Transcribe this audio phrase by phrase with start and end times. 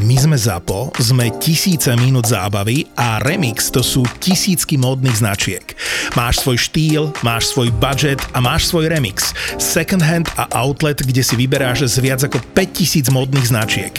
[0.00, 5.76] My sme ZAPO, sme tisíce minút zábavy a Remix to sú tisícky módnych značiek.
[6.16, 9.36] Máš svoj štýl, máš svoj budget a máš svoj Remix.
[9.60, 13.92] Second hand a outlet, kde si vyberáš z viac ako 5000 módnych značiek.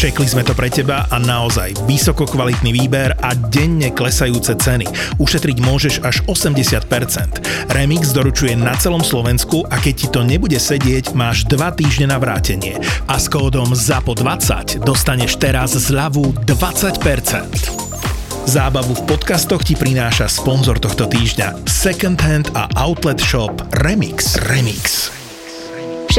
[0.00, 4.88] Čekli sme to pre teba a naozaj vysoko kvalitný výber a denne klesajúce ceny.
[5.20, 7.68] Ušetriť môžeš až 80%.
[7.68, 12.16] Remix doručuje na celom Slovensku a keď ti to nebude sedieť, máš 2 týždne na
[12.16, 12.80] vrátenie.
[13.12, 18.48] A s kódom ZAPO20 dostaneš teraz zľavu 20%.
[18.48, 23.52] Zábavu v podcastoch ti prináša sponzor tohto týždňa Second Hand a Outlet Shop
[23.84, 24.40] Remix.
[24.48, 25.12] Remix.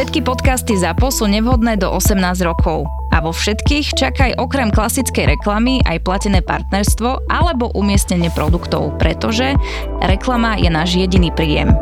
[0.02, 2.90] Všetky podcasty ZAPO sú nevhodné do 18 rokov.
[3.14, 9.54] A vo všetkých čakaj okrem klasickej reklamy aj platené partnerstvo alebo umiestnenie produktov, pretože
[10.02, 11.78] reklama je náš jediný príjem.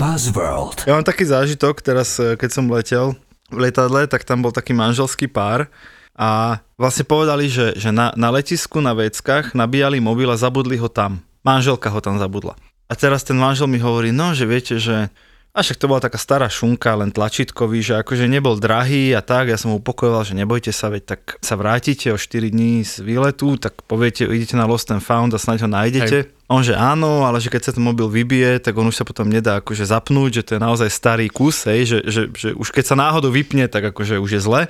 [0.00, 0.88] Buzzworld.
[0.88, 3.12] Ja mám taký zážitok teraz, eh, keď som letel
[3.52, 5.68] v letadle, tak tam bol taký manželský pár
[6.16, 10.88] a vlastne povedali, že, že na, na letisku na veckách nabíjali mobil a zabudli ho
[10.88, 11.20] tam.
[11.44, 12.56] Manželka ho tam zabudla.
[12.94, 15.10] A teraz ten manžel mi hovorí, no, že viete, že
[15.54, 19.50] a však to bola taká stará šunka, len tlačítkový, že akože nebol drahý a tak,
[19.50, 23.02] ja som mu upokojoval, že nebojte sa, veď tak sa vrátite o 4 dní z
[23.02, 26.18] výletu, tak poviete, idete na Lost and Found a snáď ho nájdete.
[26.26, 26.30] Hej.
[26.50, 29.30] On, že áno, ale že keď sa ten mobil vybije, tak on už sa potom
[29.30, 32.84] nedá akože zapnúť, že to je naozaj starý kus, hej, že, že, že už keď
[32.90, 34.62] sa náhodou vypne, tak akože už je zle.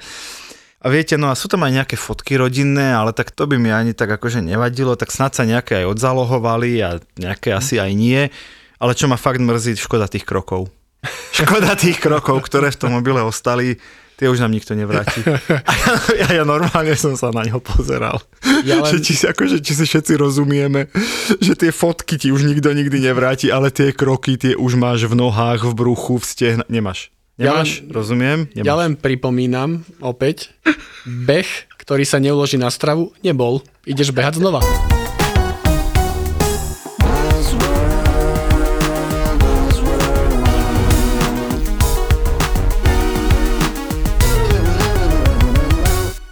[0.85, 3.73] A viete, no a sú tam aj nejaké fotky rodinné, ale tak to by mi
[3.73, 8.29] ani tak akože nevadilo, tak snad sa nejaké aj odzalohovali a nejaké asi aj nie.
[8.77, 10.69] Ale čo ma fakt mrzí, škoda tých krokov.
[11.41, 13.81] Škoda tých krokov, ktoré v tom mobile ostali,
[14.21, 15.25] tie už nám nikto nevráti.
[15.69, 15.73] A
[16.21, 18.21] ja, ja, normálne som sa na ňo pozeral.
[18.69, 18.89] Ja len...
[18.93, 20.93] že, či, si, akože, či si všetci rozumieme,
[21.41, 25.17] že tie fotky ti už nikto nikdy nevráti, ale tie kroky tie už máš v
[25.17, 26.65] nohách, v bruchu, v stehna.
[26.69, 27.14] Nemáš.
[27.35, 28.39] Nemáš, ja len, rozumiem?
[28.55, 28.63] Nemáš.
[28.63, 30.55] Ja len pripomínam opäť,
[31.03, 33.59] beh, ktorý sa neuloží na stravu, nebol.
[33.91, 34.63] Ideš behať znova.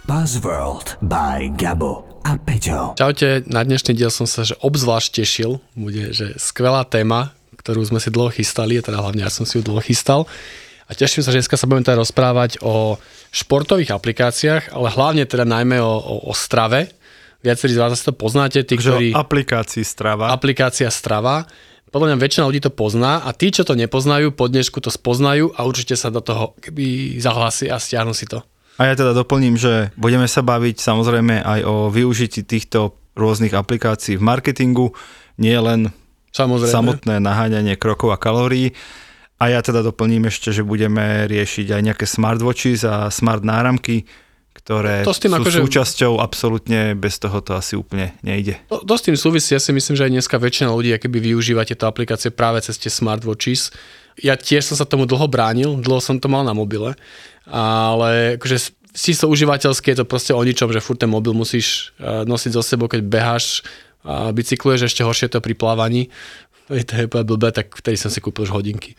[0.07, 2.95] Buzzworld by Gabo a Peťo.
[2.95, 5.59] Čaute, na dnešný diel som sa že obzvlášť tešil.
[5.75, 9.67] Bude, že skvelá téma, ktorú sme si dlho chystali, teda hlavne ja som si ju
[9.67, 10.31] dlho chystal.
[10.87, 12.99] A teším sa, že dneska sa budeme teda rozprávať o
[13.31, 16.91] športových aplikáciách, ale hlavne teda najmä o, o, o strave.
[17.43, 18.63] Viacerí z vás asi to poznáte.
[18.63, 19.11] Tí, ktorí...
[19.11, 20.31] aplikácii strava.
[20.31, 21.47] Aplikácia strava.
[21.93, 25.53] Podľa mňa väčšina ľudí to pozná a tí, čo to nepoznajú, po dnešku to spoznajú
[25.53, 28.41] a určite sa do toho keby zahlási a stiahnu si to.
[28.81, 34.17] A ja teda doplním, že budeme sa baviť samozrejme aj o využití týchto rôznych aplikácií
[34.17, 34.97] v marketingu,
[35.37, 35.93] nie len
[36.33, 36.73] samozrejme.
[36.73, 38.73] samotné naháňanie krokov a kalórií.
[39.41, 44.07] A ja teda doplním ešte, že budeme riešiť aj nejaké smartwatches a smart náramky,
[44.53, 45.59] ktoré to s tým sú akože...
[45.65, 48.61] súčasťou, absolútne bez toho to asi úplne nejde.
[48.69, 51.67] To, to s tým súvisí, ja si myslím, že aj dneska väčšina ľudí keby využíva
[51.67, 53.73] tieto aplikácie práve cez tie smartwatches.
[54.21, 56.93] Ja tiež som sa tomu dlho bránil, dlho som to mal na mobile,
[57.49, 62.23] ale akože čisto užívateľské je to proste o ničom, že furt ten mobil musíš eh,
[62.23, 63.65] nosiť so sebou, keď beháš
[64.03, 66.11] a bicykluješ, ešte horšie to pri plávaní.
[66.67, 68.95] To je, to je blbé, tak vtedy som si kúpil už hodinky.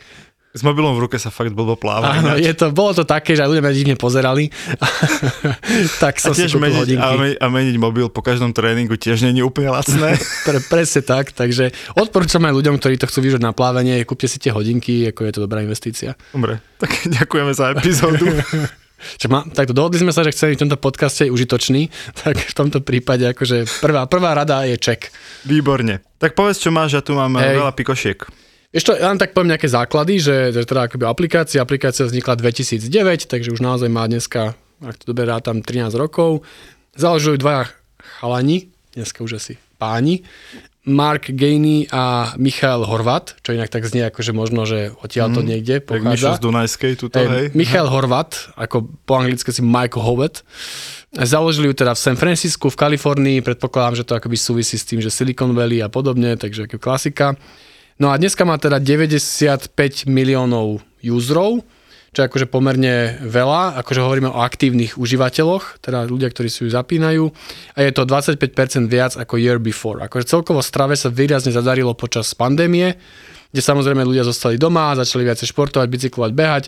[0.54, 2.14] S mobilom v ruke sa fakt blbo pláva.
[2.14, 4.54] Áno, je to, bolo to také, že aj ľudia ma divne pozerali.
[6.02, 7.02] tak som a si kúpil meniť, hodinky.
[7.02, 10.14] A, meniť, a meniť mobil po každom tréningu tiež je úplne lacné.
[10.47, 14.38] Pre, presne tak, takže odporúčam aj ľuďom, ktorí to chcú využiť na plávanie, kúpte si
[14.38, 16.14] tie hodinky, ako je to dobrá investícia.
[16.31, 18.31] Dobre, tak ďakujeme za epizódu.
[19.19, 21.93] Čo ma, takto dohodli sme sa, že chceme v tomto podcaste užitočný,
[22.25, 25.12] tak v tomto prípade akože prvá, prvá rada je ček.
[25.44, 26.00] Výborne.
[26.19, 27.60] Tak povedz, čo máš, ja tu mám Hej.
[27.60, 28.19] veľa pikošiek.
[28.75, 33.31] Ešte ja len tak poviem nejaké základy, že, že teda akoby aplikácia, aplikácia vznikla 2009,
[33.31, 36.43] takže už naozaj má dneska, ak to dobre tam 13 rokov.
[36.99, 37.71] Založili dvaja
[38.19, 40.26] chalani, dneska už asi páni,
[40.84, 45.40] Mark Gainey a Michal Horvat, čo inak tak znie ako, že možno, že odtiaľ to
[45.40, 46.36] mm, niekde pochádza.
[46.36, 47.28] z Dunajskej tuto, hej.
[47.32, 47.46] hej.
[47.56, 50.44] Michal Horvat, ako po anglicky si Mike Hovet.
[51.16, 55.00] Založili ju teda v San Francisku, v Kalifornii, predpokladám, že to akoby súvisí s tým,
[55.00, 57.32] že Silicon Valley a podobne, takže ako klasika.
[57.96, 59.72] No a dneska má teda 95
[60.04, 61.64] miliónov userov,
[62.14, 66.70] čo je akože pomerne veľa, akože hovoríme o aktívnych užívateľoch, teda ľudia, ktorí si ju
[66.70, 67.26] zapínajú
[67.75, 69.99] a je to 25% viac ako year before.
[69.99, 72.94] Akože celkovo strave sa výrazne zadarilo počas pandémie,
[73.50, 76.64] kde samozrejme ľudia zostali doma, začali viacej športovať, bicyklovať, behať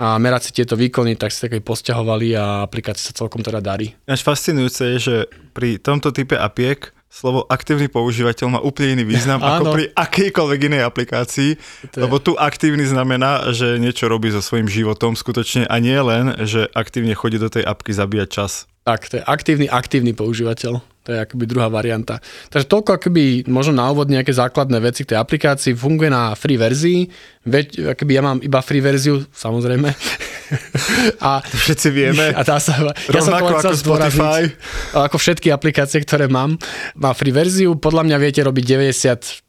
[0.00, 3.92] a merať si tieto výkony, tak si také posťahovali a aplikácia sa celkom teda darí.
[4.08, 5.16] Až fascinujúce je, že
[5.52, 10.82] pri tomto type apiek slovo aktívny používateľ má úplne iný význam ako pri akejkoľvek inej
[10.84, 15.80] aplikácii, To je- lebo tu aktívny znamená, že niečo robí so svojím životom skutočne a
[15.80, 18.52] nie len, že aktívne chodí do tej apky zabíjať čas.
[18.84, 20.78] Tak, to je aktívny, aktívny používateľ.
[20.78, 22.18] To je akoby druhá varianta.
[22.50, 25.78] Takže toľko akoby možno na úvod nejaké základné veci k tej aplikácii.
[25.78, 27.06] Funguje na free verzii.
[27.46, 29.86] Veď, akoby ja mám iba free verziu, samozrejme.
[31.26, 32.30] A, To všetci vieme.
[32.32, 32.78] a tá sa,
[33.10, 34.48] ja som ako Spotify.
[34.94, 36.56] ako všetky aplikácie, ktoré mám,
[36.94, 37.74] má free verziu.
[37.76, 38.64] Podľa mňa viete robiť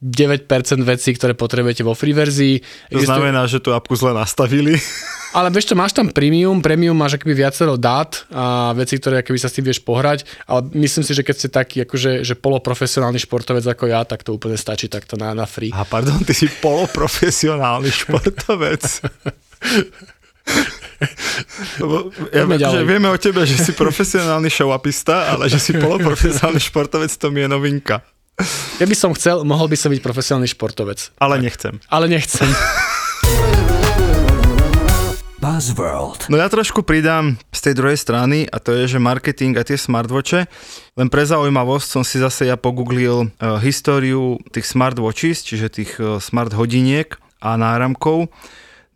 [0.01, 2.61] 99% vecí, ktoré potrebujete vo free verzii.
[2.93, 4.77] To znamená, že tú apku zle nastavili.
[5.37, 9.37] ale vieš čo, máš tam premium, premium máš akoby viacero dát a veci, ktoré akoby
[9.37, 13.21] sa s tým vieš pohrať, ale myslím si, že keď ste taký akože že poloprofesionálny
[13.21, 15.69] športovec ako ja, tak to úplne stačí takto na, na free.
[15.75, 18.81] A pardon, ty si poloprofesionálny športovec.
[21.81, 22.85] Lebo ja, Poďme že ďalej.
[22.85, 27.49] vieme o tebe, že si profesionálny showapista, ale že si poloprofesionálny športovec, to mi je
[27.49, 28.01] novinka.
[28.77, 31.09] Keby som chcel, mohol by som byť profesionálny športovec.
[31.17, 31.81] Ale nechcem.
[31.89, 32.45] Ale nechcem.
[35.37, 36.33] Buzzworld.
[36.33, 39.77] No ja trošku pridám z tej druhej strany a to je, že marketing a tie
[39.77, 40.49] smartwatche.
[40.97, 46.17] Len pre zaujímavosť som si zase ja pogooglil uh, históriu tých smartwatches, čiže tých uh,
[46.17, 48.33] smart hodiniek a náramkov.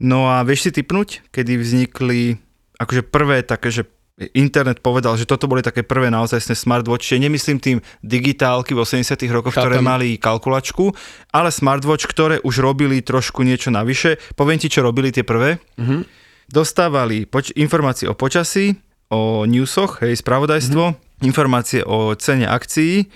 [0.02, 2.42] No a vieš si typnúť, kedy vznikli
[2.82, 3.86] akože prvé také, že
[4.34, 7.18] internet povedal, že toto boli také prvé naozajstné smartwatche.
[7.18, 10.90] Nemyslím tým digitálky v 80 rokoch, ktoré mali kalkulačku,
[11.30, 14.18] ale smartwatch, ktoré už robili trošku niečo navyše.
[14.34, 15.62] Poviem ti, čo robili tie prvé.
[16.48, 18.76] Dostávali poč- informácie o počasí,
[19.10, 23.08] o newsoch, hej, spravodajstvo, informácie o cene akcií,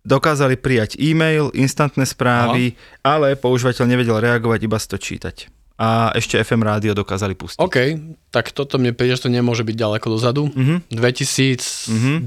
[0.00, 2.72] dokázali prijať e-mail, instantné správy,
[3.02, 5.59] ale používateľ nevedel reagovať, iba si to čítať.
[5.80, 7.56] A ešte FM rádio dokázali pustiť.
[7.56, 7.76] OK,
[8.28, 10.52] tak toto mne príde, že to nemôže byť ďaleko dozadu.
[10.52, 10.92] Mhm.
[10.92, 12.20] 2012?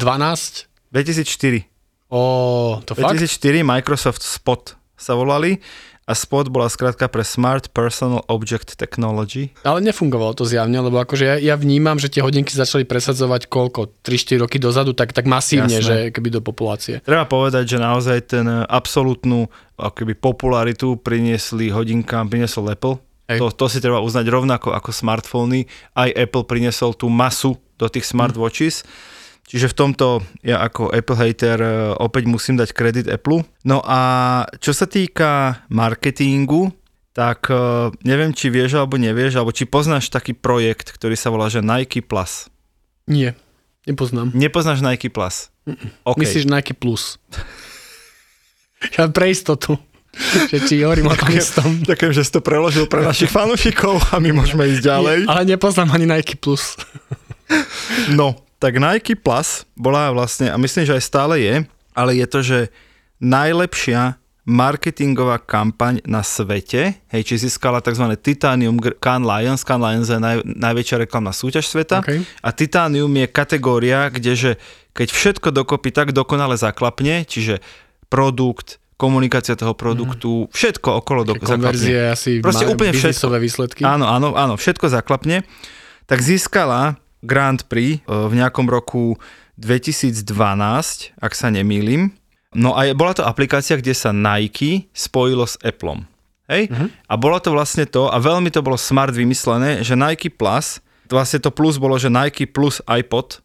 [0.90, 1.70] 2004.
[2.10, 3.14] Ó, to fakt?
[3.22, 5.62] 2004 Microsoft Spot sa volali
[6.04, 9.56] a Spot bola skratka pre Smart Personal Object Technology.
[9.64, 14.04] Ale nefungovalo to zjavne, lebo akože ja, ja vnímam, že tie hodinky začali presadzovať koľko?
[14.04, 15.88] 3-4 roky dozadu, tak, tak masívne, Jasné.
[15.88, 17.00] že keby do populácie.
[17.06, 19.48] Treba povedať, že naozaj ten e, absolútnu
[19.80, 23.00] akoby popularitu priniesli hodinkám, priniesol Apple.
[23.32, 23.40] Hej.
[23.40, 25.66] To, to si treba uznať rovnako ako smartfóny.
[25.96, 28.84] Aj Apple priniesol tú masu do tých smartwatches.
[29.44, 30.08] Čiže v tomto
[30.40, 33.44] ja ako Apple hater e, opäť musím dať kredit Apple.
[33.68, 34.00] No a
[34.64, 36.72] čo sa týka marketingu,
[37.12, 41.52] tak e, neviem, či vieš alebo nevieš, alebo či poznáš taký projekt, ktorý sa volá,
[41.52, 42.48] že Nike Plus.
[43.04, 43.36] Nie,
[43.84, 44.32] nepoznám.
[44.32, 45.52] Nepoznáš Nike Plus?
[46.08, 46.24] Okay.
[46.24, 47.20] Myslíš Nike Plus?
[48.96, 49.76] ja pre istotu,
[50.50, 51.70] že či hovorím o tom istom.
[51.82, 55.18] Ďakujem, že si to preložil pre našich fanúšikov a my môžeme ísť ďalej.
[55.26, 56.78] Nie, ale nepoznám ani Nike Plus.
[58.14, 61.56] No, tak Nike Plus bola vlastne, a myslím, že aj stále je,
[61.98, 62.60] ale je to, že
[63.22, 68.04] najlepšia marketingová kampaň na svete, hej, či získala tzv.
[68.20, 72.28] Titanium Cannes Lions, Cannes Lions je naj, najväčšia reklamná súťaž sveta Okay.
[72.44, 74.60] a Titanium je kategória, kdeže
[74.92, 77.64] keď všetko dokopy tak dokonale zaklapne, čiže
[78.12, 83.82] produkt, komunikácia toho produktu, všetko okolo do, Konverzie asi Proste úplne biznisové výsledky.
[83.84, 85.44] Áno, áno, áno, všetko zaklapne.
[86.06, 89.18] Tak získala Grand Prix e, v nejakom roku
[89.58, 90.26] 2012,
[91.18, 92.14] ak sa nemýlim.
[92.54, 96.06] No a je- bola to aplikácia, kde sa Nike spojilo s Appleom.
[96.52, 96.70] Hej?
[96.70, 96.88] Uh-huh.
[97.10, 101.40] A bolo to vlastne to, a veľmi to bolo smart vymyslené, že Nike Plus, vlastne
[101.40, 103.40] to plus bolo, že Nike plus iPod,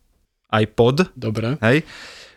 [0.49, 1.61] iPod, Dobre.
[1.61, 1.85] Hej.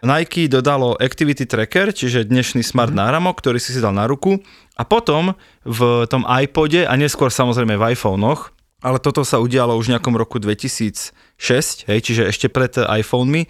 [0.01, 2.98] Nike dodalo Activity Tracker, čiže dnešný smart mm.
[2.98, 4.41] náramok, ktorý si si dal na ruku.
[4.74, 8.50] A potom v tom iPode a neskôr samozrejme v iPhonech,
[8.81, 11.13] ale toto sa udialo už v nejakom roku 2006,
[11.86, 13.46] hej, čiže ešte pred iPhonemi,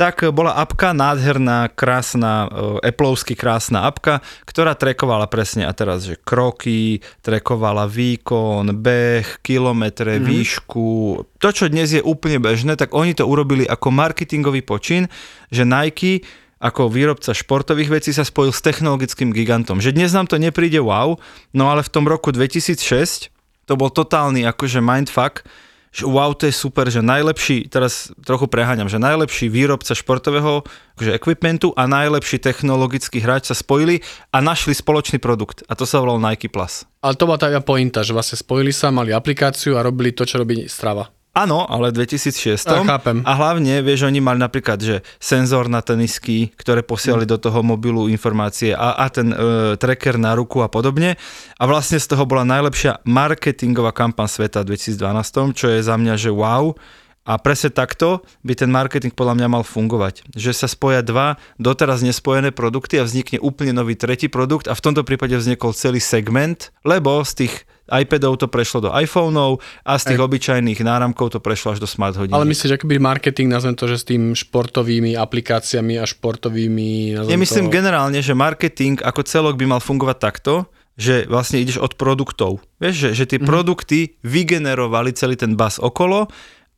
[0.00, 6.16] tak bola apka, nádherná, krásna, uh, Appleovsky krásna apka, ktorá trekovala presne a teraz, že
[6.16, 10.24] kroky, trekovala výkon, beh, kilometre, mm-hmm.
[10.24, 10.88] výšku.
[11.36, 15.12] To, čo dnes je úplne bežné, tak oni to urobili ako marketingový počin,
[15.52, 16.24] že Nike
[16.64, 19.84] ako výrobca športových vecí sa spojil s technologickým gigantom.
[19.84, 21.20] Že dnes nám to nepríde wow,
[21.52, 23.28] no ale v tom roku 2006
[23.68, 25.44] to bol totálny akože mindfuck,
[25.90, 30.62] že wow, to je super, že najlepší, teraz trochu preháňam, že najlepší výrobca športového
[30.94, 33.98] akože equipmentu a najlepší technologický hráč sa spojili
[34.30, 36.86] a našli spoločný produkt a to sa volalo Nike Plus.
[37.02, 40.38] Ale to bola tá pointa, že vlastne spojili sa, mali aplikáciu a robili to, čo
[40.38, 41.19] robí Strava.
[41.40, 42.68] Áno, ale v 2006.
[42.68, 43.24] A, chápem.
[43.24, 48.12] A hlavne, vieš, oni mali napríklad, že senzor na tenisky, ktoré posielali do toho mobilu
[48.12, 49.36] informácie a, a ten e,
[49.80, 51.16] tracker na ruku a podobne.
[51.56, 56.14] A vlastne z toho bola najlepšia marketingová kampaň sveta v 2012, čo je za mňa,
[56.20, 56.76] že wow.
[57.24, 60.28] A presne takto by ten marketing podľa mňa mal fungovať.
[60.32, 64.84] Že sa spoja dva doteraz nespojené produkty a vznikne úplne nový tretí produkt a v
[64.84, 67.54] tomto prípade vznikol celý segment, lebo z tých
[67.90, 70.26] iPadov to prešlo do iPhoneov a z tých Aj.
[70.30, 72.32] obyčajných náramkov to prešlo až do smart hodín.
[72.32, 77.18] Ale myslíš, že akoby marketing, nazvem to, že s tým športovými aplikáciami a športovými...
[77.26, 77.74] Ja myslím to...
[77.74, 80.70] generálne, že marketing ako celok by mal fungovať takto,
[81.00, 82.60] že vlastne ideš od produktov.
[82.76, 83.46] Vieš, že, že tie mm.
[83.48, 86.28] produkty vygenerovali celý ten bas okolo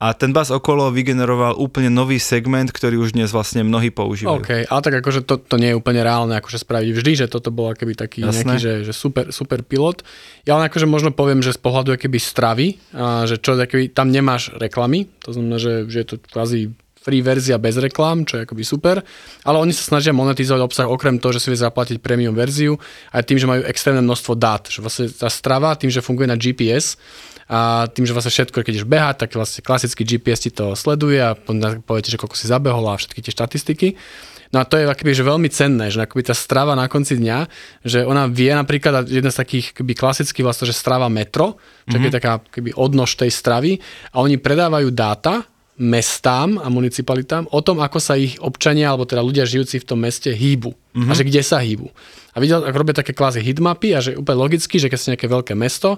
[0.02, 4.42] a ten bas okolo vygeneroval úplne nový segment, ktorý už dnes vlastne mnohí používajú.
[4.42, 7.54] OK, ale tak akože to, to nie je úplne reálne akože spraviť vždy, že toto
[7.54, 8.42] bol akoby taký Jasné.
[8.42, 10.02] nejaký, že, že super, super pilot.
[10.42, 12.68] Ja len akože možno poviem, že z pohľadu akoby stravy,
[12.98, 17.18] a že čo, akoby, tam nemáš reklamy, to znamená, že, že je to kvázi free
[17.18, 19.02] verzia bez reklám, čo je akoby super,
[19.42, 22.78] ale oni sa snažia monetizovať obsah okrem toho, že si vie zaplatiť premium verziu,
[23.10, 26.38] aj tým, že majú extrémne množstvo dát, že vlastne tá strava, tým, že funguje na
[26.38, 26.94] GPS,
[27.48, 31.18] a tým, že vlastne všetko, keď ideš behať, tak vlastne klasický GPS ti to sleduje
[31.18, 31.34] a
[31.82, 33.88] poviete, že koľko si zabehol a všetky tie štatistiky.
[34.52, 37.38] No a to je akoby, že veľmi cenné, že akoby tá strava na konci dňa,
[37.88, 41.56] že ona vie napríklad, jedna z takých akoby klasických vlastne, že strava metro,
[41.88, 42.04] čo mm-hmm.
[42.04, 43.80] je taká akoby odnož tej stravy
[44.12, 45.48] a oni predávajú dáta
[45.80, 50.04] mestám a municipalitám o tom, ako sa ich občania, alebo teda ľudia žijúci v tom
[50.04, 51.08] meste hýbu mm-hmm.
[51.08, 51.88] a že kde sa hýbu.
[52.32, 55.28] A videl, ako robia také kvázi hitmapy a že úplne logicky, že keď ste nejaké
[55.32, 55.96] veľké mesto,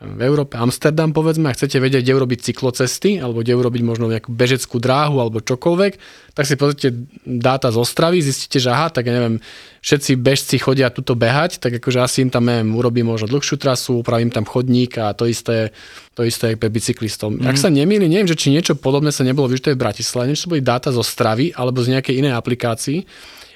[0.00, 4.32] v Európe Amsterdam povedzme a chcete vedieť, kde urobiť cyklocesty alebo kde urobiť možno nejakú
[4.32, 5.92] bežeckú dráhu alebo čokoľvek,
[6.32, 9.44] tak si pozrite dáta z Ostravy, zistíte, že aha, tak ja neviem,
[9.84, 14.00] všetci bežci chodia tuto behať, tak akože asi im tam neviem, urobím možno dlhšiu trasu,
[14.00, 15.68] upravím tam chodník a to isté,
[16.16, 17.36] to isté pre bicyklistom.
[17.36, 17.52] Mm.
[17.52, 20.64] Ak sa nemýli, neviem, že či niečo podobné sa nebolo využité v Bratislave, niečo boli
[20.64, 23.04] dáta zo Stravy alebo z nejakej inej aplikácii,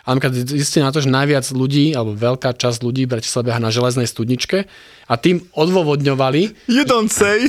[0.05, 3.73] ale napríklad zistili na to, že najviac ľudí, alebo veľká časť ľudí v Bratislave na
[3.73, 4.69] železnej studničke
[5.09, 6.69] a tým odôvodňovali...
[6.69, 7.49] You don't say.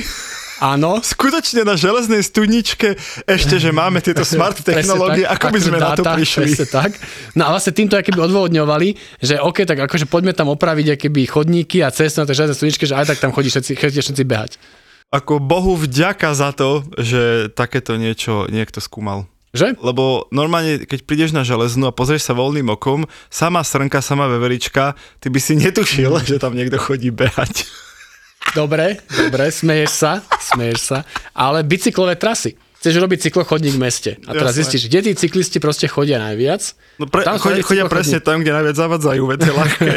[0.56, 1.04] Áno.
[1.04, 2.96] Skutočne na železnej studničke
[3.28, 6.48] ešte, že máme tieto smart technológie, ako by sme dáta, na to prišli.
[6.64, 6.96] tak.
[7.36, 11.84] No a vlastne týmto keby odôvodňovali, že OK, tak akože poďme tam opraviť keby chodníky
[11.84, 14.56] a cestu na tej železnej studničke, že aj tak tam chodí všetci, chodí všetci behať.
[15.12, 19.28] Ako Bohu vďaka za to, že takéto niečo niekto skúmal.
[19.56, 19.68] Že?
[19.80, 24.92] Lebo normálne, keď prídeš na železnú a pozrieš sa voľným okom, sama srnka, sama veverička,
[25.18, 27.64] ty by si netušil, že tam niekto chodí behať.
[28.54, 30.98] Dobre, dobre, smeješ sa, smeješ sa,
[31.34, 32.54] ale bicyklové trasy
[32.86, 34.10] chceš robiť cyklochodník v meste.
[34.30, 34.62] A teraz Jasne.
[34.62, 36.62] zistíš, kde tí cyklisti proste chodia najviac.
[37.02, 39.90] No pre, tam chodia, chodia presne tam, kde najviac zavadzajú, veď je ľahké.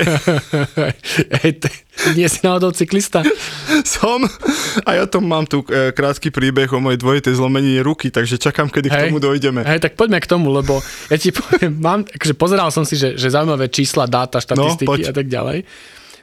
[1.62, 1.70] Ty,
[2.18, 3.22] nie si náhodou cyklista?
[3.94, 4.26] Som.
[4.90, 8.74] A ja tom mám tu e, krátky príbeh o mojej dvojitej zlomenine ruky, takže čakám,
[8.74, 8.98] kedy Hej.
[8.98, 9.62] k tomu dojdeme.
[9.70, 10.82] Hej, tak poďme k tomu, lebo
[11.14, 15.10] ja ti poviem, mám, akože pozeral som si, že, že zaujímavé čísla, dáta, štatistiky no,
[15.10, 15.62] a tak ďalej.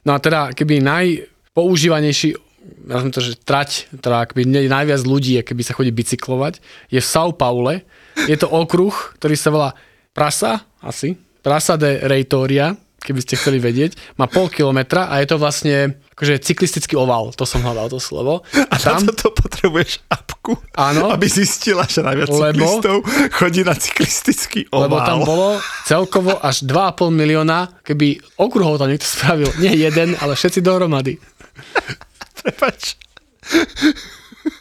[0.02, 2.45] No a teda, keby najpoužívanejší
[2.86, 7.34] nazvime to, že trať, teda akoby najviac ľudí, keby sa chodí bicyklovať, je v São
[7.34, 7.86] Paule.
[8.28, 9.70] Je to okruh, ktorý sa volá
[10.16, 12.74] Prasa, asi, Prasa de Reitoria,
[13.06, 14.18] keby ste chceli vedieť.
[14.18, 18.42] Má pol kilometra a je to vlastne akože cyklistický oval, to som hľadal to slovo.
[18.72, 22.96] A tam na to potrebuješ apku, áno, aby zistila, že najviac lebo, cyklistov
[23.36, 24.90] chodí na cyklistický oval.
[24.90, 25.48] Lebo tam bolo
[25.86, 29.52] celkovo až 2,5 milióna, keby okruhov tam niekto spravil.
[29.62, 31.20] Nie jeden, ale všetci dohromady.
[32.42, 32.96] Prepač.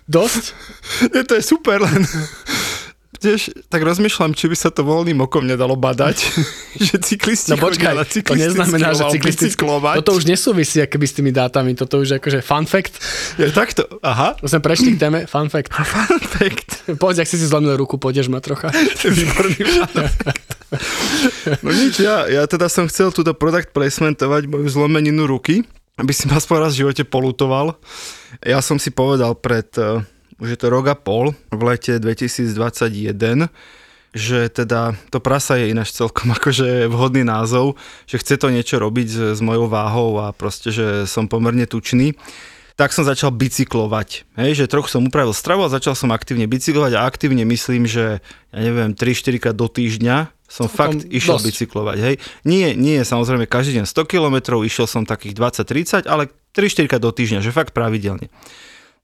[0.06, 0.44] Dosť?
[1.14, 2.06] Nie, to je super, len
[3.26, 3.42] tiež
[3.74, 6.18] tak rozmýšľam, či by sa to voľným okom nedalo badať,
[6.86, 11.74] že cyklisti no počkaj, to neznamená, že cyklisticky, toto už nesúvisí akoby s tými dátami,
[11.74, 13.02] toto už je akože fun fact.
[13.42, 14.38] Je takto, aha.
[14.38, 15.74] To sme prešli k téme, fun fact.
[15.96, 16.98] Fun fact.
[17.00, 18.70] Poď, ak si si zlomil ruku, pôjdeš ma trocha.
[19.02, 20.50] Výborný fun fact.
[21.64, 25.64] No nič, ja, ja teda som chcel túto product placementovať moju zlomeninu ruky
[25.96, 27.80] aby si ma aspoň raz v živote polutoval.
[28.44, 30.04] Ja som si povedal pred, uh,
[30.40, 33.48] už je to rok a pol, v lete 2021,
[34.16, 39.08] že teda to prasa je ináč celkom akože vhodný názov, že chce to niečo robiť
[39.08, 42.16] s, s mojou váhou a proste, že som pomerne tučný
[42.76, 44.28] tak som začal bicyklovať.
[44.36, 48.20] Hej, že trochu som upravil stravu a začal som aktívne bicyklovať a aktívne myslím, že
[48.52, 51.48] ja neviem, 3-4 krát do týždňa som Celkom fakt išiel dosť.
[51.48, 52.16] bicyklovať, hej.
[52.46, 57.40] Nie, nie samozrejme každý deň 100 km, išiel som takých 20-30, ale 3-4 do týždňa,
[57.42, 58.30] že fakt pravidelne.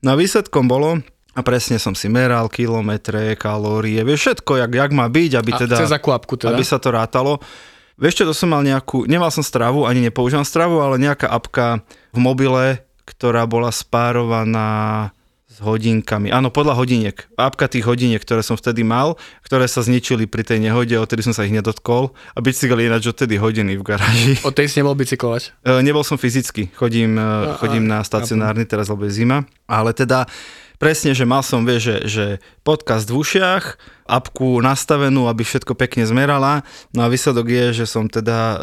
[0.05, 1.01] No a výsledkom bolo,
[1.31, 5.75] a presne som si meral kilometre, kalórie, vieš všetko, jak, jak má byť, aby teda,
[6.51, 6.59] teda?
[6.59, 7.39] aby sa to rátalo.
[7.95, 11.85] Vieš čo, to som mal nejakú, nemal som stravu, ani nepoužívam stravu, ale nejaká apka
[12.11, 15.11] v mobile, ktorá bola spárovaná
[15.51, 16.31] s hodinkami.
[16.31, 17.27] Áno, podľa hodiniek.
[17.35, 21.35] Apka tých hodiniek, ktoré som vtedy mal, ktoré sa zničili pri tej nehode, odtedy som
[21.35, 22.15] sa ich nedotkol.
[22.31, 24.39] A bicykel je ináč odtedy hodiny v garáži.
[24.47, 25.51] Od tej si nebol bicyklovať?
[25.67, 26.71] E, nebol som fyzicky.
[26.71, 29.43] Chodím, e, a, chodím na stacionárny teraz, lebo je zima.
[29.67, 30.23] Ale teda
[30.81, 32.25] presne, že mal som, vieš, že, že
[32.65, 33.77] podcast v ušiach,
[34.09, 36.65] apku nastavenú, aby všetko pekne zmerala.
[36.97, 38.57] No a výsledok je, že som teda e,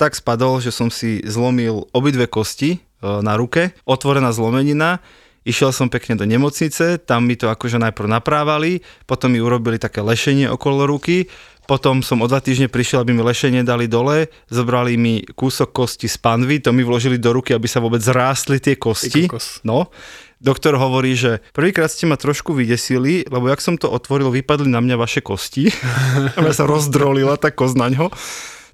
[0.00, 2.78] tak spadol, že som si zlomil obidve kosti e,
[3.20, 5.04] na ruke, otvorená zlomenina,
[5.42, 8.78] Išiel som pekne do nemocnice, tam mi to akože najprv naprávali,
[9.10, 11.26] potom mi urobili také lešenie okolo ruky,
[11.66, 16.06] potom som o dva týždne prišiel, aby mi lešenie dali dole, zobrali mi kúsok kosti
[16.10, 19.30] z panvy, to mi vložili do ruky, aby sa vôbec zrástli tie kosti.
[19.66, 19.90] No,
[20.42, 24.82] doktor hovorí, že prvýkrát ste ma trošku vydesili, lebo jak som to otvoril, vypadli na
[24.82, 25.70] mňa vaše kosti.
[26.36, 28.10] a mňa sa rozdrolila tá kost na ňo.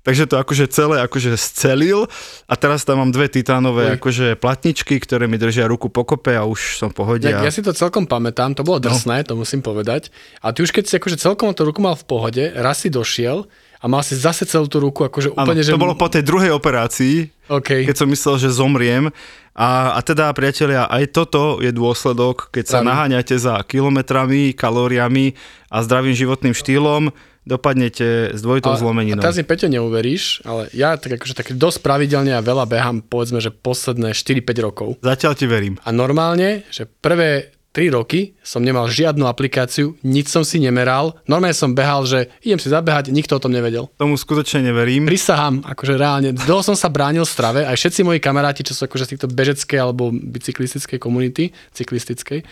[0.08, 2.08] Takže to akože celé akože scelil
[2.48, 3.94] a teraz tam mám dve titánové Oj.
[4.00, 7.28] akože platničky, ktoré mi držia ruku pokope a už som v pohode.
[7.28, 8.88] Ja, ja si to celkom pamätám, to bolo no.
[8.88, 9.26] drsné, no.
[9.28, 10.08] to musím povedať.
[10.40, 13.52] A ty už keď si akože celkom tú ruku mal v pohode, raz si došiel
[13.78, 15.74] a mal si zase celú tú ruku akože úplne, ano, že...
[15.74, 17.86] to bolo po tej druhej operácii, okay.
[17.86, 19.10] keď som myslel, že zomriem.
[19.58, 25.34] A, a teda, priatelia, aj toto je dôsledok, keď sa naháňate za kilometrami, kalóriami
[25.66, 27.10] a zdravým životným štýlom,
[27.48, 29.18] dopadnete s dvojitou a, zlomeninou.
[29.18, 33.02] A teraz mi Peťo neuveríš, ale ja tak akože tak dosť pravidelne a veľa behám,
[33.02, 34.88] povedzme, že posledné 4-5 rokov.
[35.00, 35.74] Zatiaľ ti verím.
[35.82, 41.14] A normálne, že prvé 3 roky som nemal žiadnu aplikáciu, nič som si nemeral.
[41.30, 43.86] Normálne som behal, že idem si zabehať, nikto o tom nevedel.
[43.94, 45.06] Tomu skutočne neverím.
[45.06, 46.34] Prisahám, akože reálne.
[46.34, 49.78] Dlho som sa bránil strave, aj všetci moji kamaráti, čo sú akože z týchto bežeckej
[49.78, 52.42] alebo bicyklistickej komunity, cyklistickej,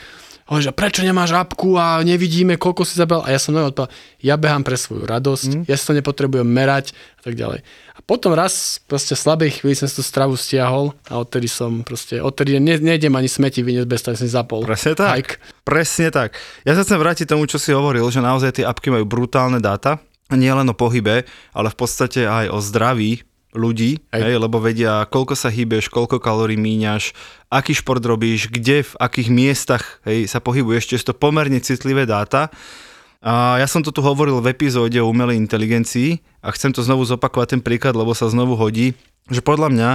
[0.46, 3.26] Hovorí, že prečo nemáš apku a nevidíme, koľko si zabal.
[3.26, 5.62] A ja som normálne odpovedal, ja behám pre svoju radosť, mm.
[5.66, 7.66] ja si to nepotrebujem merať a tak ďalej.
[8.06, 12.54] Potom raz proste slabej chvíli som si tú stravu stiahol a odtedy som proste, odtedy
[12.62, 14.62] ne, nejdem ani smeti vyniesť bez toho, som zapol.
[14.62, 15.14] Presne tak.
[15.18, 15.34] Hike.
[15.66, 16.38] Presne tak.
[16.62, 19.98] Ja sa chcem vrátiť tomu, čo si hovoril, že naozaj tie apky majú brutálne dáta.
[20.30, 25.34] Nie len o pohybe, ale v podstate aj o zdraví ľudí, hej, lebo vedia, koľko
[25.34, 27.10] sa hýbeš, koľko kalórií míňaš,
[27.48, 32.52] aký šport robíš, kde, v akých miestach hej, sa pohybuješ, čiže to pomerne citlivé dáta.
[33.26, 37.02] A ja som to tu hovoril v epizóde o umelej inteligencii a chcem to znovu
[37.02, 38.94] zopakovať ten príklad, lebo sa znovu hodí,
[39.26, 39.88] že podľa mňa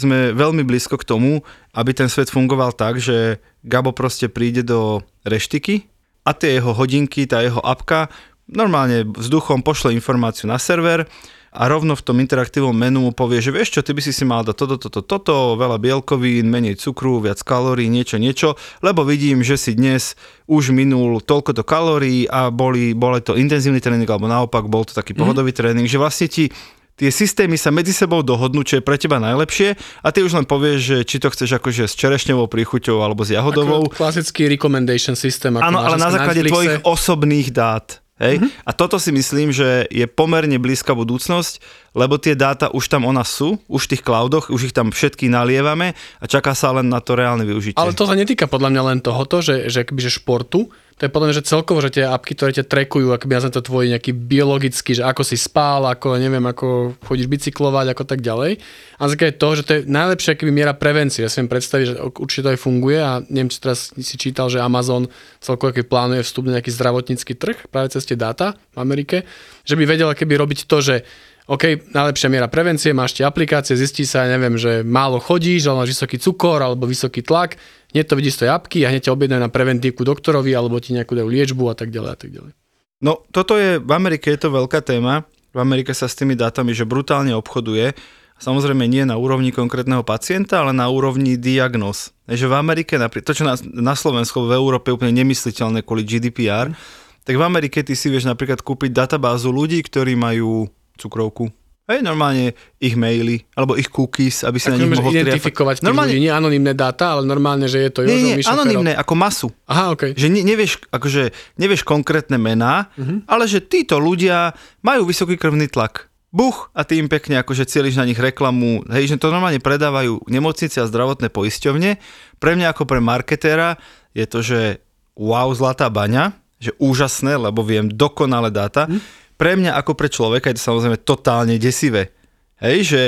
[0.00, 1.44] sme veľmi blízko k tomu,
[1.76, 5.84] aby ten svet fungoval tak, že Gabo proste príde do reštiky
[6.24, 8.08] a tie jeho hodinky, tá jeho apka
[8.48, 11.04] normálne vzduchom pošle informáciu na server,
[11.52, 14.24] a rovno v tom interaktívnom menu mu povie, že vieš čo, ty by si si
[14.28, 19.40] mal dať toto, toto, toto, veľa bielkovín, menej cukru, viac kalórií, niečo, niečo, lebo vidím,
[19.40, 24.28] že si dnes už minul toľko to kalórií a boli, boli to intenzívny tréning, alebo
[24.28, 25.20] naopak bol to taký mm.
[25.24, 26.52] pohodový tréning, že vlastne ti
[26.98, 30.44] tie systémy sa medzi sebou dohodnú, čo je pre teba najlepšie a ty už len
[30.44, 33.86] povieš, že či to chceš akože s čerešňovou príchuťou alebo s jahodovou.
[33.86, 35.54] Ako klasický recommendation systém.
[35.54, 36.52] Áno, ale na základe Netflixe.
[36.52, 38.02] tvojich osobných dát.
[38.18, 38.42] Hej?
[38.42, 38.66] Mm-hmm.
[38.66, 41.62] A toto si myslím, že je pomerne blízka budúcnosť,
[41.94, 45.30] lebo tie dáta už tam ona sú, už v tých cloudoch, už ich tam všetky
[45.30, 47.78] nalievame a čaká sa len na to reálne využitie.
[47.78, 51.38] Ale to sa netýka podľa mňa len tohoto, že, že, že športu, to je mňa,
[51.38, 55.06] že celkovo, že tie apky, ktoré ťa trekujú, akoby ja to tvoj nejaký biologický, že
[55.06, 58.58] ako si spál, ako neviem, ako chodíš bicyklovať, ako tak ďalej.
[58.98, 61.22] A je to, že to je najlepšia akoby miera prevencie.
[61.22, 64.58] Ja si predstaviť, že určite to aj funguje a neviem, či teraz si čítal, že
[64.58, 65.06] Amazon
[65.38, 69.22] celkovo aký plánuje vstup na nejaký zdravotnícky trh práve cez tie dáta v Amerike,
[69.62, 71.06] že by vedel keby robiť to, že
[71.48, 75.96] OK, najlepšia miera prevencie, máš tie aplikácie, zistí sa, neviem, že málo chodíš, ale máš
[75.96, 77.56] vysoký cukor alebo vysoký tlak,
[77.96, 80.92] hneď to vidíš z tej apky a hneď ťa objednajú na preventívku doktorovi alebo ti
[80.92, 82.52] nejakú dajú liečbu a tak ďalej a tak ďalej.
[83.00, 85.24] No toto je, v Amerike je to veľká téma,
[85.56, 87.96] v Amerike sa s tými dátami, že brutálne obchoduje,
[88.36, 92.12] samozrejme nie na úrovni konkrétneho pacienta, ale na úrovni diagnóz.
[92.28, 96.76] Takže v Amerike, to čo na, na Slovensku, v Európe je úplne nemysliteľné kvôli GDPR,
[97.24, 101.48] tak v Amerike ty si vieš napríklad kúpiť databázu ľudí, ktorí majú cukrovku.
[101.88, 106.12] Hej, normálne ich maily, alebo ich cookies, aby si na nich mohol identifikovať normálne...
[106.12, 109.48] ľudí, nie anonimné dáta, ale normálne, že je to Jožo, Nie, nie, anonimné, ako masu.
[109.64, 110.12] Aha, okay.
[110.12, 113.24] Že ne, nevieš, akože, nevieš konkrétne mená, uh-huh.
[113.24, 114.52] ale že títo ľudia
[114.84, 116.12] majú vysoký krvný tlak.
[116.28, 120.28] Buch a ty im pekne akože cieliš na nich reklamu, hej, že to normálne predávajú
[120.28, 121.96] nemocnice a zdravotné poisťovne.
[122.36, 123.80] Pre mňa ako pre marketéra
[124.12, 124.84] je to, že
[125.16, 128.92] wow, zlatá baňa, že úžasné, lebo viem dokonale dáta.
[128.92, 132.10] Uh-huh pre mňa ako pre človeka je to samozrejme totálne desivé.
[132.58, 133.00] Hej, že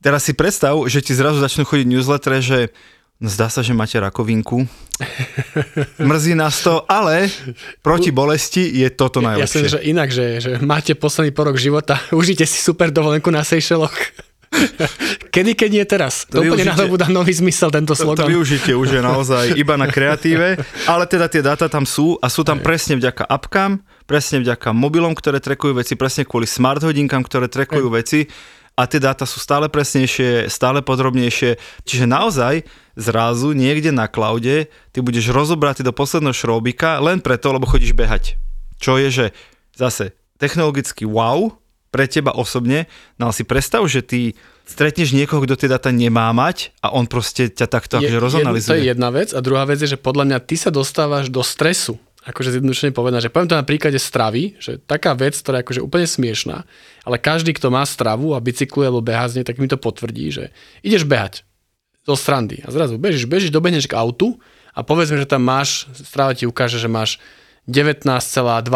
[0.00, 2.58] teraz si predstav, že ti zrazu začnú chodiť newsletter, že
[3.20, 4.64] no zdá sa, že máte rakovinku.
[6.00, 7.28] Mrzí nás to, ale
[7.84, 9.44] proti bolesti je toto najlepšie.
[9.44, 13.44] Ja som, že inak, že, že máte posledný porok života, užite si super dovolenku na
[13.44, 13.92] Seychelloch.
[15.34, 16.24] Kedy, keď nie teraz.
[16.32, 18.24] To, to úplne dá nový zmysel tento slogan.
[18.24, 20.56] To, to využite už je naozaj iba na kreatíve,
[20.88, 25.12] ale teda tie dáta tam sú a sú tam presne vďaka apkám, presne vďaka mobilom,
[25.12, 28.30] ktoré trekujú veci, presne kvôli smart hodinkám, ktoré trekujú veci
[28.76, 31.56] a tie dáta sú stále presnejšie, stále podrobnejšie.
[31.82, 32.62] Čiže naozaj
[32.94, 38.38] zrazu niekde na cloude ty budeš rozobratý do posledného šrobika len preto, lebo chodíš behať.
[38.76, 39.26] Čo je, že
[39.72, 41.56] zase technologicky wow
[41.88, 42.84] pre teba osobne,
[43.16, 44.20] no ale si predstav, že ty
[44.68, 48.68] stretneš niekoho, kto tie data nemá mať a on proste ťa takto akože rozanalizuje.
[48.68, 51.40] To je jedna vec a druhá vec je, že podľa mňa ty sa dostávaš do
[51.40, 55.64] stresu akože zjednodušene povedané, že poviem to na príklade stravy, že taká vec, ktorá je
[55.70, 56.66] akože úplne smiešná,
[57.06, 60.34] ale každý, kto má stravu a bicykluje alebo beha z nej, tak mi to potvrdí,
[60.34, 60.44] že
[60.82, 61.46] ideš behať
[62.02, 64.42] zo strandy a zrazu bežíš, bežíš, dobehneš k autu
[64.74, 67.22] a povedzme, že tam máš, strava ti ukáže, že máš
[67.70, 68.10] 19,2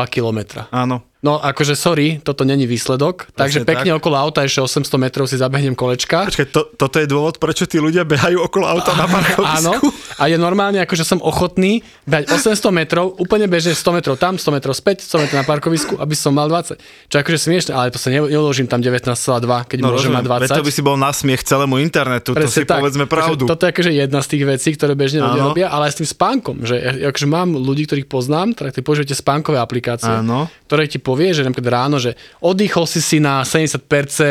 [0.06, 0.66] km.
[0.70, 1.09] Áno.
[1.20, 3.98] No akože sorry, toto není výsledok, Presne takže pekne tak.
[4.00, 6.24] okolo auta ešte 800 metrov si zabehnem kolečka.
[6.24, 9.68] Počkaj, to, toto je dôvod, prečo tí ľudia behajú okolo auta na parkovisku?
[9.68, 9.76] Áno,
[10.16, 14.48] a je normálne, akože som ochotný behať 800 metrov, úplne bežne 100 metrov tam, 100
[14.48, 16.80] metrov späť, 100 metrov na parkovisku, aby som mal 20.
[17.12, 19.12] Čo akože smiešne, ale to sa neuložím tam 19,2,
[19.68, 20.56] keď no, môžem mať 20.
[20.56, 22.80] to by si bol nasmiech celému internetu, Presne to si tak.
[22.80, 23.44] povedzme pravdu.
[23.44, 26.08] Toto je akože jedna z tých vecí, ktoré bežne ľudia robia, ale aj s tým
[26.08, 26.80] spánkom, že
[27.12, 30.48] akože mám ľudí, ktorých poznám, ktorí používate spánkové aplikácie, Áno.
[30.64, 33.82] ktoré ti povie, že napríklad ráno, že oddychol si si na 70%,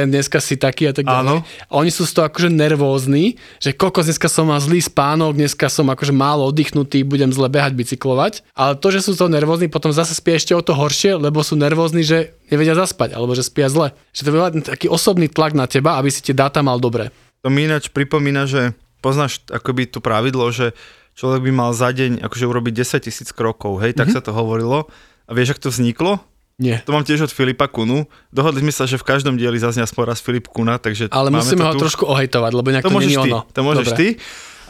[0.08, 1.44] dneska si taký a tak ďalej.
[1.44, 5.68] A oni sú z toho akože nervózni, že kokos, dneska som mal zlý spánok, dneska
[5.68, 8.48] som akože málo oddychnutý, budem zle behať, bicyklovať.
[8.56, 11.44] Ale to, že sú z toho nervózni, potom zase spia ešte o to horšie, lebo
[11.44, 13.92] sú nervózni, že nevedia zaspať, alebo že spia zle.
[14.16, 17.12] Že to je taký osobný tlak na teba, aby si tie dáta mal dobre.
[17.44, 18.72] To mi ináč pripomína, že
[19.04, 20.72] poznáš akoby to pravidlo, že
[21.20, 24.24] človek by mal za deň akože urobiť 10 tisíc krokov, hej, tak mm-hmm.
[24.24, 24.88] sa to hovorilo.
[25.28, 26.24] A vieš, ak to vzniklo?
[26.60, 26.84] Nie.
[26.84, 28.04] To mám tiež od Filipa Kunu.
[28.36, 31.64] Dohodli sme sa, že v každom dieli zaznia aspoň raz Filip Kuna, takže Ale musíme
[31.64, 31.88] ho tu.
[31.88, 33.48] trošku ohejtovať, lebo nejak to, to nie ty, ono.
[33.48, 33.98] To môžeš Dobre.
[33.98, 34.08] ty.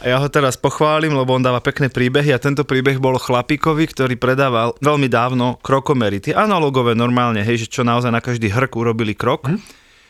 [0.00, 3.84] A ja ho teraz pochválim, lebo on dáva pekné príbehy a tento príbeh bol chlapíkovi,
[3.90, 6.24] ktorý predával veľmi dávno krokomery.
[6.24, 9.50] Tie analogové normálne, hej, že čo naozaj na každý hrk urobili krok.
[9.50, 9.60] Hm?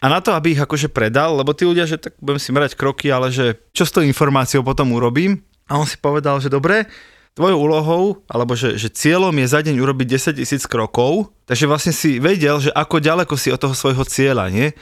[0.00, 2.78] A na to, aby ich akože predal, lebo tí ľudia, že tak budem si merať
[2.78, 5.42] kroky, ale že čo s tou informáciou potom urobím?
[5.66, 6.86] A on si povedal, že dobre,
[7.40, 11.96] tvojou úlohou, alebo že, že cieľom je za deň urobiť 10 tisíc krokov, takže vlastne
[11.96, 14.76] si vedel, že ako ďaleko si od toho svojho cieľa, nie?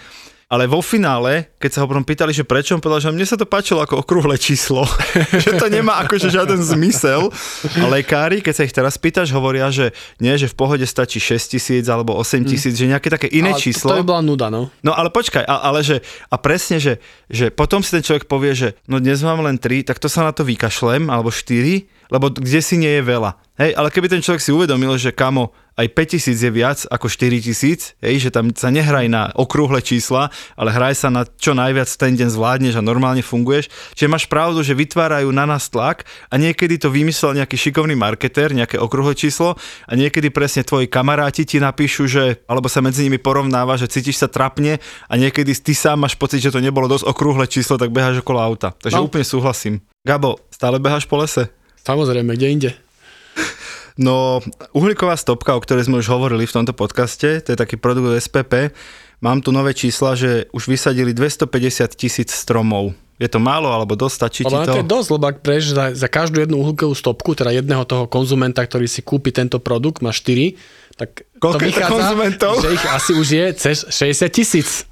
[0.49, 3.37] Ale vo finále, keď sa ho potom pýtali, že prečo, on povedal, že mne sa
[3.37, 4.89] to páčilo ako okrúhle číslo,
[5.45, 7.29] že to nemá akože žiaden zmysel.
[7.77, 9.93] A lekári, keď sa ich teraz pýtaš, hovoria, že
[10.25, 12.49] nie, že v pohode stačí 6 tisíc alebo 8 hm.
[12.49, 12.81] tisíc, mm.
[12.81, 13.93] že nejaké také iné ale číslo.
[13.93, 14.73] To, to by bola nuda, no.
[14.81, 16.01] No ale počkaj, a, ale že,
[16.33, 16.97] a presne, že,
[17.29, 20.25] že potom si ten človek povie, že no dnes mám len 3, tak to sa
[20.25, 23.37] na to vykašlem, alebo 4, lebo kde si nie je veľa.
[23.59, 27.99] Hej, ale keby ten človek si uvedomil, že kamo, aj 5000 je viac ako 4000,
[28.07, 32.15] hej, že tam sa nehraj na okrúhle čísla, ale hraj sa na čo najviac ten
[32.15, 33.67] deň zvládneš a normálne funguješ.
[33.99, 38.55] Čiže máš pravdu, že vytvárajú na nás tlak a niekedy to vymyslel nejaký šikovný marketér,
[38.55, 43.19] nejaké okrúhle číslo a niekedy presne tvoji kamaráti ti napíšu, že, alebo sa medzi nimi
[43.19, 44.79] porovnáva, že cítiš sa trapne
[45.11, 48.39] a niekedy ty sám máš pocit, že to nebolo dosť okrúhle číslo, tak beháš okolo
[48.39, 48.71] auta.
[48.71, 49.11] Takže no.
[49.11, 49.83] úplne súhlasím.
[50.07, 51.51] Gabo, stále beháš po lese?
[51.83, 52.71] Samozrejme, kde inde.
[53.99, 54.39] No,
[54.79, 58.71] uhlíková stopka, o ktorej sme už hovorili v tomto podcaste, to je taký produkt SPP,
[59.19, 62.95] mám tu nové čísla, že už vysadili 250 tisíc stromov.
[63.19, 64.63] Je to málo, alebo dosť stačí ti to?
[64.63, 68.07] to je dosť, lebo ak preš za, za každú jednu uhlíkovú stopku, teda jedného toho
[68.07, 70.55] konzumenta, ktorý si kúpi tento produkt, má 4,
[70.95, 72.53] tak Koľko to vychádza, konzumentov?
[72.63, 74.87] že ich asi už je cez 60 tisíc.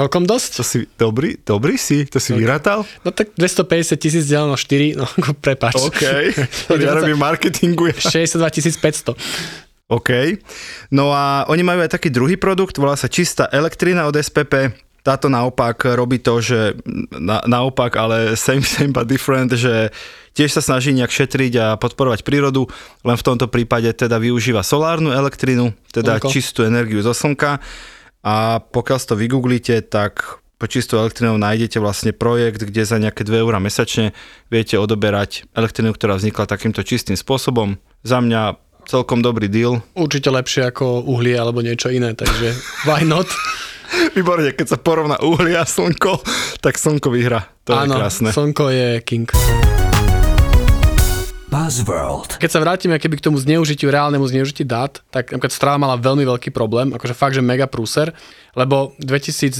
[0.00, 0.50] Celkom dosť.
[0.56, 2.40] To si, dobrý, dobrý si, to si okay.
[2.40, 2.88] vyrátal?
[3.04, 5.04] No tak 250 tisíc deleno 4, no
[5.44, 5.76] prepač.
[5.76, 6.02] OK,
[6.80, 7.92] ja robím marketingu.
[8.00, 9.92] 62 500.
[9.92, 10.40] OK.
[10.88, 14.72] No a oni majú aj taký druhý produkt, volá sa čistá elektrina od SPP.
[15.04, 16.80] Táto naopak robí to, že
[17.12, 19.92] na, naopak, ale same, same but different, že
[20.32, 22.64] tiež sa snaží nejak šetriť a podporovať prírodu,
[23.04, 26.28] len v tomto prípade teda využíva solárnu elektrinu, teda Slnko.
[26.32, 27.60] čistú energiu zo slnka
[28.20, 33.24] a pokiaľ si to vygooglite, tak po čistou elektrinou nájdete vlastne projekt, kde za nejaké
[33.24, 34.12] 2 eurá mesačne
[34.52, 37.80] viete odoberať elektrinu, ktorá vznikla takýmto čistým spôsobom.
[38.04, 39.80] Za mňa celkom dobrý deal.
[39.96, 42.52] Určite lepšie ako uhlie alebo niečo iné, takže
[42.88, 43.28] why not?
[44.14, 46.22] Výborne, keď sa porovná uhlie a slnko,
[46.62, 47.42] tak slnko vyhra.
[47.66, 48.28] To Áno, je krásne.
[48.30, 49.26] slnko je king.
[51.50, 52.38] Buzzworld.
[52.38, 56.22] Keď sa vrátime keby k tomu zneužitiu, reálnemu zneužitiu dát, tak napríklad Strava mala veľmi
[56.22, 58.14] veľký problém, akože fakt, že mega prúser,
[58.54, 59.58] lebo v 2017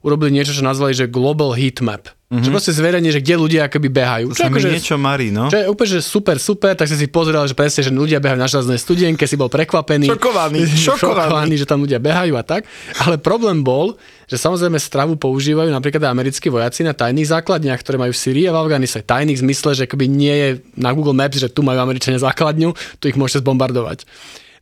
[0.00, 2.08] urobili niečo, čo nazvali, že Global Heat Map.
[2.32, 2.48] Mm-hmm.
[2.48, 4.32] Čo proste zverejne, že kde ľudia akoby behajú.
[4.32, 5.52] To čo sa akože, niečo marí, no.
[5.52, 8.40] Čo je úplne že super, super, tak si si pozrel, že presne, že ľudia behajú
[8.40, 10.08] na železnej studienke, si bol prekvapený.
[10.08, 10.96] Šokovaný, šokovaný.
[10.96, 12.64] šokovaný, že tam ľudia behajú a tak.
[13.04, 14.00] Ale problém bol,
[14.32, 18.56] že samozrejme stravu používajú napríklad americkí vojaci na tajných základniach, ktoré majú v Syrii a
[18.56, 19.04] v Afganistane.
[19.04, 20.48] Tajných zmysle, že akoby nie je
[20.80, 24.08] na Google Maps, že tu majú Američania základňu, tu ich môžete zbombardovať.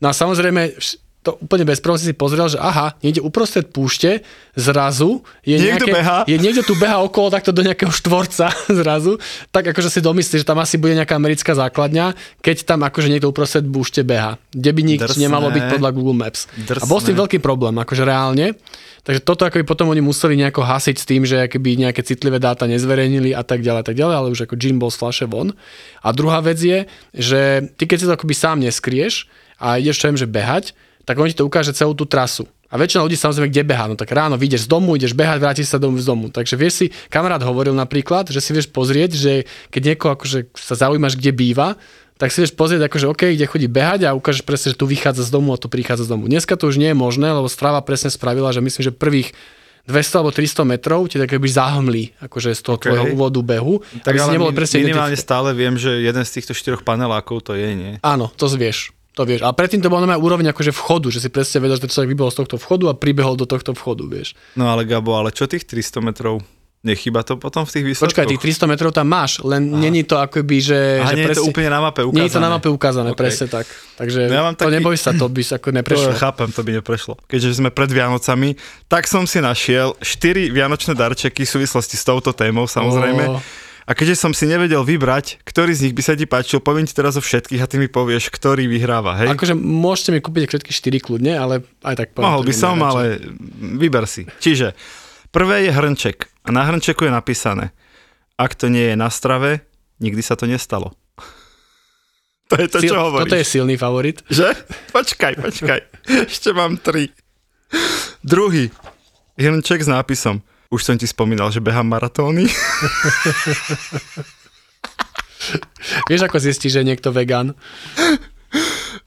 [0.03, 0.75] No a samozrejme
[1.21, 4.25] to úplne bez problémov si pozrel, že aha, niekde uprostred púšte
[4.57, 6.19] zrazu je Niekto nejaké, behá.
[6.25, 8.49] je niekto tu beha okolo takto do nejakého štvorca
[8.81, 13.13] zrazu, tak akože si domyslíš, že tam asi bude nejaká americká základňa, keď tam akože
[13.13, 15.29] niekto uprostred púšte beha, kde by nič Drsné.
[15.29, 16.49] nemalo byť podľa Google Maps.
[16.57, 17.21] A bol s tým Drsné.
[17.21, 18.57] veľký problém, akože reálne.
[19.01, 22.65] Takže toto akoby potom oni museli nejako hasiť s tým, že akoby nejaké citlivé dáta
[22.65, 25.57] nezverejnili a tak ďalej, a tak ďalej, ale už ako Jim bol z flaše von.
[26.01, 27.41] A druhá vec je, že
[27.81, 29.25] ty keď si to akoby sám neskrieš
[29.57, 32.47] a ideš čo viem, že behať, tak on ti to ukáže celú tú trasu.
[32.71, 33.91] A väčšina ľudí samozrejme kde behá.
[33.91, 36.31] No tak ráno vyjdeš z domu, ideš behať, vrátiš sa domov z domu.
[36.31, 39.33] Takže vieš si, kamarát hovoril napríklad, že si vieš pozrieť, že
[39.75, 41.75] keď niekoho akože sa zaujímaš, kde býva,
[42.15, 45.27] tak si vieš pozrieť, akože OK, kde chodí behať a ukážeš presne, že tu vychádza
[45.27, 46.31] z domu a tu prichádza z domu.
[46.31, 49.35] Dneska to už nie je možné, lebo Strava presne spravila, že myslím, že prvých
[49.89, 52.85] 200 alebo 300 metrov ti tak keby zahmlí akože z toho OK.
[52.87, 53.81] tvojho úvodu behu.
[54.05, 56.85] Tak aby si ale nebol presne minimálne identifi- stále viem, že jeden z týchto štyroch
[56.85, 57.93] panelákov to je, nie?
[58.05, 58.93] Áno, to vieš.
[59.21, 59.45] To vieš.
[59.45, 62.09] A predtým to bolo na úroveň akože vchodu, že si presne vedel, že ten človek
[62.09, 64.33] vybehol z tohto vchodu a pribehol do tohto vchodu, vieš.
[64.57, 66.41] No ale Gabo, ale čo tých 300 metrov?
[66.81, 68.17] Nechýba to potom v tých výsledkoch?
[68.17, 70.79] Počkaj, tých 300 metrov tam máš, len není to akoby, že...
[70.97, 72.17] Aha, že nie je to úplne na mape ukázané.
[72.17, 73.21] Nie je to na mape ukázané, OK.
[73.21, 73.69] presne tak.
[74.01, 76.11] Takže No ja mám to taký- neboj sa, to by sa ako To neprešlo.
[76.17, 77.21] chápem, to by neprešlo.
[77.29, 78.57] Keďže sme pred Vianocami,
[78.89, 83.29] tak som si našiel 4 vianočné darčeky v súvislosti s touto témou, samozrejme.
[83.29, 83.37] Ó.
[83.91, 86.95] A keďže som si nevedel vybrať, ktorý z nich by sa ti páčil, poviem ti
[86.95, 89.35] teraz o všetkých a ty mi povieš, ktorý vyhráva, hej?
[89.35, 92.31] Akože môžete mi kúpiť všetky 4 kľudne, ale aj tak poviem.
[92.31, 92.95] Mohol by som, najradšej.
[92.95, 93.03] ale
[93.83, 94.23] vyber si.
[94.39, 94.79] Čiže
[95.35, 97.75] prvé je hrnček a na hrnčeku je napísané,
[98.39, 99.67] ak to nie je na strave,
[99.99, 100.95] nikdy sa to nestalo.
[102.51, 103.31] To je to, Sil- čo hovoríš.
[103.31, 104.27] Toto je silný favorit.
[104.27, 104.51] Že?
[104.91, 105.81] Počkaj, počkaj.
[106.31, 107.15] Ešte mám tri.
[108.27, 108.75] Druhý.
[109.39, 110.43] Hrnček s nápisom.
[110.71, 112.47] Už som ti spomínal, že behám maratóny.
[116.07, 117.59] Vieš, ako zistíš, že je niekto vegan?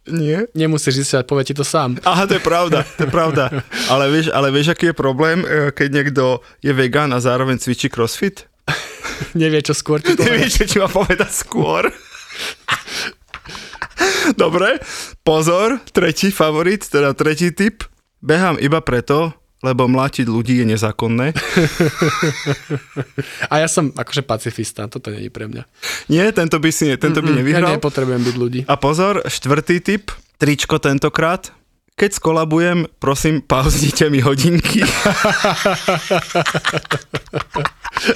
[0.04, 0.52] Nie.
[0.52, 1.95] Nemusíš zistiť, povie ti to sám.
[2.04, 3.63] Aha, to je pravda, to je pravda.
[3.88, 6.23] Ale vieš, ale vieš, aký je problém, e, keď niekto
[6.60, 8.52] je vegan a zároveň cvičí crossfit?
[9.39, 10.43] Nevie, čo skôr ti povie.
[10.43, 11.88] Nevieš, čo ti má povedať skôr?
[14.36, 14.84] Dobre,
[15.23, 17.88] pozor, tretí favorit, teda tretí typ.
[18.19, 21.32] Behám iba preto, lebo mlátiť ľudí je nezákonné.
[23.52, 25.63] A ja som akože pacifista, toto nie je pre mňa.
[26.12, 27.71] Nie, tento by si tento by Ja nevyhral.
[27.80, 28.60] nepotrebujem byť ľudí.
[28.67, 31.56] A pozor, štvrtý typ, tričko tentokrát.
[31.93, 34.82] Keď skolabujem, prosím, pauznite mi hodinky.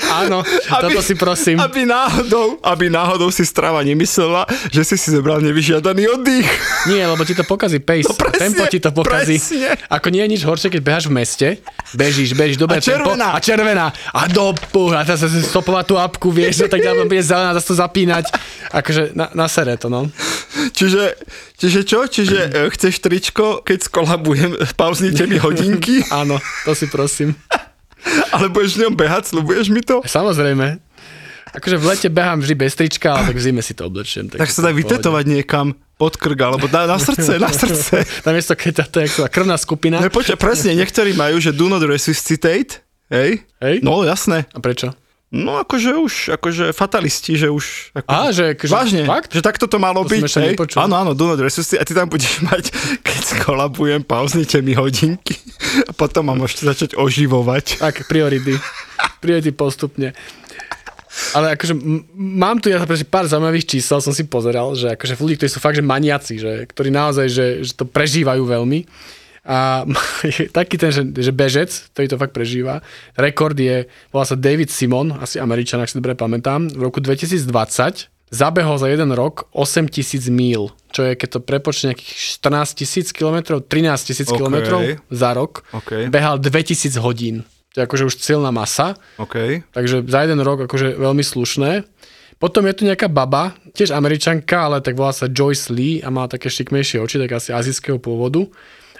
[0.10, 0.42] Áno,
[0.82, 1.62] toto si prosím.
[1.62, 6.50] Aby náhodou, aby náhodou si strava nemyslela, že si si zobral nevyžiadaný oddych.
[6.90, 8.10] Nie, lebo ti to pokazí pace.
[8.10, 9.38] No presne, tempo ti to pokazí.
[9.38, 9.78] presne.
[9.94, 11.48] Ako nie je nič horšie, keď beháš v meste,
[11.94, 13.30] bežíš, bežíš, dobre A červená.
[13.30, 13.88] tempo, a červená.
[14.18, 14.58] A do
[14.98, 18.26] a teraz sa stopovať tú apku, vieš, no tak ďalej bude zelená, zase to zapínať.
[18.74, 20.10] Akože na, na sere to, no.
[20.74, 21.13] Čiže,
[21.58, 22.06] čiže čo?
[22.06, 27.34] Čiže e, chceš tričko, keď skolabujem, pauznite mi hodinky, Áno, to si prosím.
[28.36, 30.06] ale budeš v ňom behať, slubuješ mi to?
[30.06, 30.80] Samozrejme.
[31.58, 34.30] Akože v lete behám vždy bez trička, ale tak v zime si to oblečiem.
[34.30, 38.06] Tak sa dá vytetovať niekam pod krk, alebo na, na srdce, na srdce.
[38.22, 39.98] Namiesto keď to je krvná skupina.
[39.98, 43.41] No počkaj, presne, niektorí majú, že do not resuscitate, hej?
[43.58, 43.82] Hej?
[43.82, 44.46] No jasné.
[44.54, 44.93] A prečo?
[45.28, 47.92] No akože už, akože fatalisti, že už...
[47.92, 49.36] Ako, Á, že- že- vážne, fakt?
[49.36, 50.56] že takto to malo To byť, hej?
[50.80, 52.72] Áno, áno, do not resuscitate a ty tam budeš mať,
[53.04, 55.36] keď skolabujem, pauznite mi hodinky
[55.90, 57.76] a potom ma môžete začať oživovať.
[57.76, 58.56] Tak, priority.
[59.20, 60.16] Priority postupne.
[61.36, 65.36] Ale akože m- mám tu ja pár zaujímavých čísel, som si pozeral, že akože ľudí,
[65.36, 68.86] ktorí sú fakt, že maniaci, že, ktorí naozaj, že, že to prežívajú veľmi.
[69.48, 69.88] A
[70.28, 72.84] je taký ten, že, že bežec, ktorý to fakt prežíva,
[73.16, 77.48] rekord je, volá sa David Simon, asi Američan, ak si dobre pamätám, v roku 2020
[78.28, 83.08] zabehol za jeden rok 8 tisíc míl, čo je, keď to prepočne nejakých 14 tisíc
[83.16, 84.36] kilometrov, 13 tisíc OK.
[84.36, 86.12] kilometrov za rok, OK.
[86.12, 87.48] behal 2000 hodín.
[87.72, 89.64] To je akože už silná masa, OK.
[89.72, 91.88] takže za jeden rok akože veľmi slušné.
[92.38, 96.30] Potom je tu nejaká baba, tiež američanka, ale tak volá sa Joyce Lee a má
[96.30, 98.46] také šikmejšie oči, tak asi azijského pôvodu.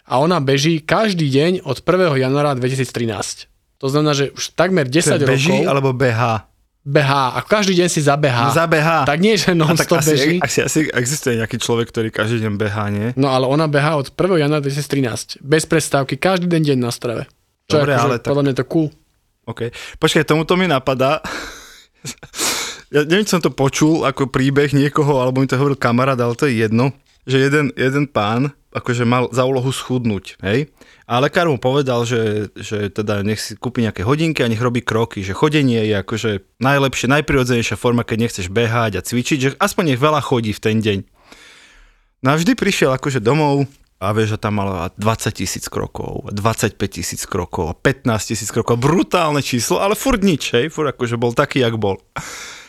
[0.08, 2.16] A ona beží každý deň od 1.
[2.16, 3.52] januára 2013.
[3.78, 6.48] To znamená, že už takmer 10 Beží rokov alebo behá?
[6.88, 8.48] behá a každý deň si zabehá.
[8.48, 9.04] No, zabehá.
[9.04, 10.36] Tak nie, že non-stop asi, beží.
[10.40, 13.12] asi, asi existuje nejaký človek, ktorý každý deň behá, nie?
[13.20, 14.16] No ale ona behá od 1.
[14.40, 15.44] januára 2013.
[15.44, 17.28] Bez prestávky, každý deň deň na strave.
[17.68, 18.88] Čo Dobre, je akože, ale tak- podľa mňa to cool.
[19.52, 19.62] OK.
[20.00, 21.20] Počkaj, tomuto mi napadá.
[22.96, 26.40] ja neviem, či som to počul ako príbeh niekoho, alebo mi to hovoril kamarát, ale
[26.40, 26.96] to je jedno,
[27.28, 30.70] že jeden, jeden pán akože mal za úlohu schudnúť, hej?
[31.08, 34.84] A lekár mu povedal, že, že teda nech si kúpi nejaké hodinky a nech robí
[34.84, 39.96] kroky, že chodenie je akože najlepšie, najprirodzenejšia forma, keď nechceš behať a cvičiť, že aspoň
[39.96, 41.00] nech veľa chodí v ten deň.
[42.22, 46.78] No a vždy prišiel akože domov, a vieš, že tam mala 20 tisíc krokov, 25
[46.86, 51.66] tisíc krokov, 15 tisíc krokov, brutálne číslo, ale furt nič, hej, furt akože bol taký,
[51.66, 51.98] jak bol.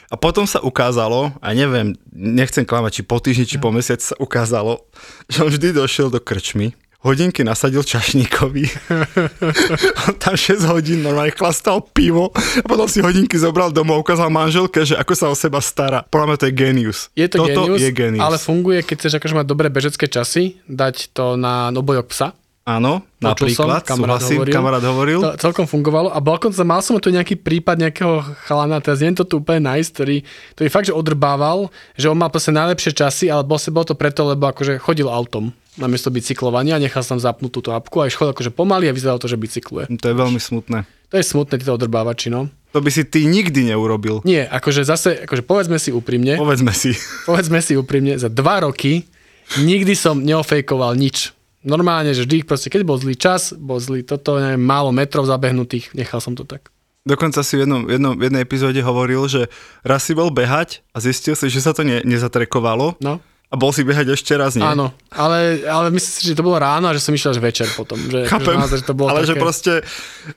[0.08, 4.16] A potom sa ukázalo, a neviem, nechcem klamať, či po týždni, či po mesiac sa
[4.16, 4.80] ukázalo,
[5.28, 8.64] že on vždy došiel do krčmy, hodinky nasadil čašníkovi.
[10.08, 14.82] On tam 6 hodín normálne chlastal pivo a potom si hodinky zobral domov, ukázal manželke,
[14.82, 16.02] že ako sa o seba stará.
[16.02, 16.98] Podľa mňa to je genius.
[17.14, 18.24] Je to Toto genius, je genius.
[18.24, 22.34] ale funguje, keď chceš akože mať dobré bežecké časy, dať to na obojok psa.
[22.68, 24.52] Áno, Počul som, napríklad, kamarát súhlasím, hovoril.
[24.52, 25.18] kamarát hovoril.
[25.24, 29.24] To celkom fungovalo a dokonca mal som tu nejaký prípad nejakého chalana, teraz je to
[29.24, 30.20] tu úplne nice, ktorý,
[30.52, 34.28] ktorý fakt, že odrbával, že on mal proste najlepšie časy, ale bol, bolo to preto,
[34.28, 38.90] lebo akože chodil autom namiesto bicyklovania, nechal som zapnúť túto apku a chodil akože pomaly
[38.90, 39.86] a vyzeralo to, že bicykluje.
[39.88, 40.84] To je veľmi smutné.
[41.08, 42.50] To je smutné, títo odrbávači, no.
[42.76, 44.20] To by si ty nikdy neurobil.
[44.28, 46.92] Nie, akože zase, akože povedzme si úprimne, Povedzme si.
[47.24, 49.08] povedzme si úprimne, za dva roky
[49.56, 51.32] nikdy som neofejkoval nič.
[51.60, 55.90] Normálne, že vždy proste, keď bol zlý čas, bol zlý toto, neviem, málo metrov zabehnutých,
[55.92, 56.70] nechal som to tak.
[57.02, 59.48] Dokonca si v, jednom, jednom, v jednej epizóde hovoril, že
[59.80, 63.18] raz si bol behať a zistil si, že sa to ne, nezatrekovalo No,
[63.48, 64.62] a bol si behať ešte raz, nie?
[64.62, 67.64] áno, ale, ale myslím si, že to bolo ráno a že som išiel až večer
[67.72, 67.96] potom.
[67.96, 69.28] Že, Chápem, že, naozaj, že to bolo ale také...
[69.32, 69.72] že proste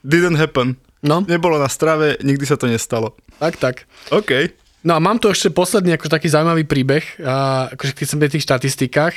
[0.01, 0.79] didn't happen.
[1.03, 3.19] No, Nebolo na strave, nikdy sa to nestalo.
[3.37, 3.75] tak, tak.
[4.09, 4.55] OK.
[4.81, 8.31] No a mám tu ešte posledný akože taký zaujímavý príbeh, a, akože keď som pri
[8.31, 9.15] tých štatistikách,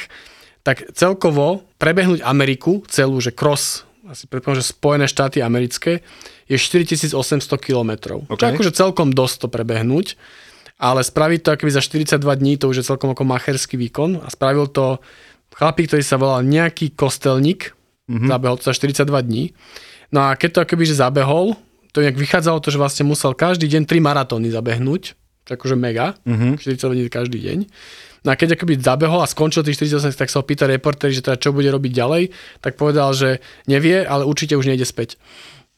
[0.65, 6.01] tak celkovo prebehnúť Ameriku celú, že cross, asi predpokladám, že Spojené štáty americké,
[6.49, 7.13] je 4800
[7.61, 8.25] km.
[8.25, 8.41] OK.
[8.41, 10.17] Čo akože celkom dosť to prebehnúť,
[10.81, 14.33] ale spraviť to akoby za 42 dní, to už je celkom ako macherský výkon a
[14.33, 14.97] spravil to
[15.53, 17.77] chlapík, ktorý sa volal nejaký kostelník,
[18.09, 18.33] mm-hmm.
[18.33, 19.45] zabehol to za 42 dní.
[20.09, 21.53] No a keď to akoby že zabehol,
[21.93, 26.57] to nejak vychádzalo to, že vlastne musel každý deň 3 maratóny zabehnúť, akože mega, mm-hmm.
[26.57, 27.59] 42 dní každý deň.
[28.25, 31.21] No a keď akoby zabehol a skončil tých 48, tak sa ho pýta reporter, že
[31.21, 32.33] teda čo bude robiť ďalej,
[32.65, 35.21] tak povedal, že nevie, ale určite už nejde späť.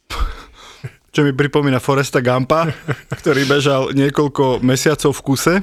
[1.16, 2.68] Čo mi pripomína Foresta Gampa,
[3.24, 5.54] ktorý bežal niekoľko mesiacov v kuse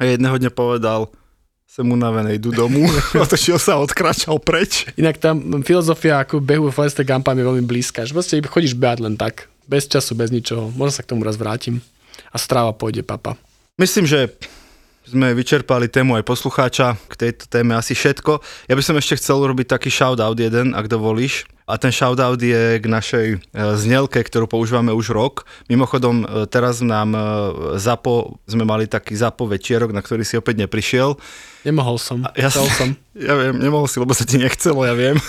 [0.00, 1.12] a jedného dňa povedal,
[1.68, 2.88] som unavený, idú domu,
[3.24, 4.88] otočil sa odkračal preč.
[4.96, 9.04] Inak tam filozofia ako behu Foresta Gampa mi je veľmi blízka, že proste chodíš behať
[9.04, 10.72] len tak, bez času, bez ničoho.
[10.72, 11.84] Možno sa k tomu raz vrátim.
[12.32, 13.36] A stráva pôjde papa.
[13.80, 14.28] Myslím, že
[15.08, 18.44] sme vyčerpali tému aj poslucháča, k tejto téme asi všetko.
[18.68, 21.48] Ja by som ešte chcel urobiť taký shoutout jeden, ak dovolíš.
[21.64, 23.38] A ten shoutout je k našej e,
[23.80, 25.48] znelke, ktorú používame už rok.
[25.72, 27.20] Mimochodom, e, teraz nám e,
[27.80, 31.16] ZAPO, sme mali taký ZAPO večierok, na ktorý si opäť neprišiel.
[31.64, 32.28] Nemohol som.
[32.36, 32.88] Ja, Chcel som.
[33.16, 35.16] ja viem, nemohol si, lebo sa ti nechcelo, ja viem.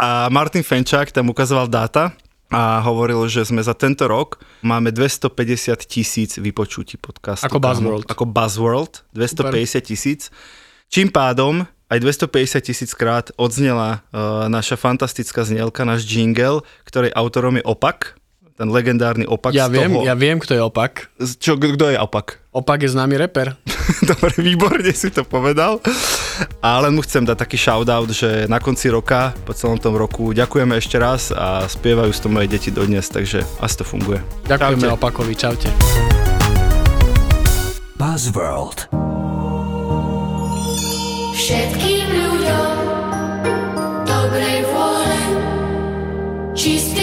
[0.00, 2.16] A Martin Fenčák tam ukazoval dáta
[2.48, 7.44] a hovoril, že sme za tento rok máme 250 tisíc vypočutí podcastu.
[7.44, 8.08] Ako Buzzworld.
[8.08, 10.32] Ako Buzzworld, 250 tisíc.
[10.88, 17.60] Čím pádom aj 250 tisíc krát odznela uh, naša fantastická znielka, náš jingle, ktorej autorom
[17.60, 18.16] je Opak,
[18.58, 20.02] ten legendárny Opak Ja z viem, toho...
[20.02, 21.14] ja viem, kto je opak.
[21.38, 22.42] Čo, kto je Opak?
[22.50, 23.54] Opak je známy reper.
[24.10, 25.78] Dobre, výborne si to povedal.
[26.58, 30.34] A len mu chcem dať taký shoutout, že na konci roka, po celom tom roku,
[30.34, 34.18] ďakujeme ešte raz a spievajú s to moje deti dodnes, takže asi to funguje.
[34.50, 34.96] Ďakujeme Čaute.
[34.98, 35.70] opakovi, čaute.
[37.94, 38.90] Buzzworld.
[41.38, 42.74] Všetkým ľuďom
[44.02, 45.14] dobrej vôle,
[46.58, 46.97] čistý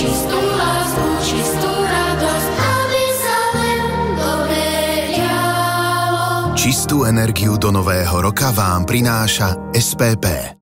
[0.00, 3.80] čistú lásku, čistú radosť, aby sa len.
[6.56, 10.56] Čistú energiu do nového roka vám prináša SPP.